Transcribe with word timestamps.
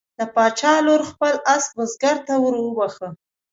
د 0.17 0.19
باچا 0.35 0.73
لور 0.85 1.01
خپل 1.11 1.33
آس 1.53 1.65
بزګر 1.75 2.17
ته 2.27 2.33
وروبخښه. 2.43 3.09